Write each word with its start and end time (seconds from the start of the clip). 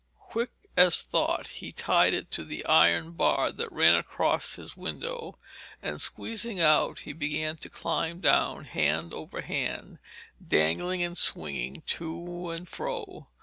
Quick 0.31 0.49
as 0.75 1.03
thought 1.03 1.45
he 1.45 1.71
tied 1.71 2.15
it 2.15 2.31
to 2.31 2.43
the 2.43 2.65
iron 2.65 3.11
bar 3.11 3.51
that 3.51 3.71
ran 3.71 3.93
across 3.93 4.55
his 4.55 4.75
window, 4.75 5.37
and, 5.79 6.01
squeezing 6.01 6.59
out, 6.59 7.01
he 7.01 7.13
began 7.13 7.55
to 7.57 7.69
climb 7.69 8.19
down, 8.19 8.65
hand 8.65 9.13
over 9.13 9.41
hand, 9.41 9.99
dangling 10.43 11.03
and 11.03 11.19
swinging 11.19 11.83
to 11.85 12.49
and 12.49 12.67
fro. 12.67 13.27